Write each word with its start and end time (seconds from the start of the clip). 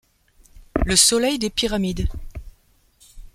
Le 0.83 0.95
soleil 0.95 1.37
des 1.37 1.51
Pyramides! 1.51 2.09